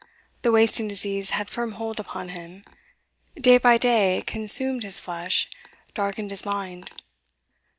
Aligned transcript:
The 0.41 0.51
wasting 0.51 0.87
disease 0.87 1.29
had 1.29 1.47
firm 1.47 1.73
hold 1.73 1.99
upon 1.99 2.29
him; 2.29 2.65
day 3.39 3.59
by 3.59 3.77
day 3.77 4.17
it 4.17 4.25
consumed 4.25 4.81
his 4.81 4.99
flesh, 4.99 5.47
darkened 5.93 6.31
his 6.31 6.43
mind. 6.43 6.89